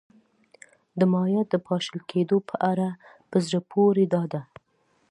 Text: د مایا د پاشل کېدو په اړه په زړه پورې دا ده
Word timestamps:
د 0.99 1.01
مایا 1.13 1.41
د 1.53 1.55
پاشل 1.67 1.97
کېدو 2.11 2.37
په 2.49 2.55
اړه 2.71 2.87
په 3.29 3.37
زړه 3.45 3.59
پورې 3.71 4.03
دا 4.13 4.23
ده 4.33 4.41